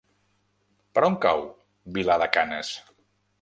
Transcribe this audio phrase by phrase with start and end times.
[0.95, 1.43] Per on cau
[1.99, 2.73] Vilar de Canes?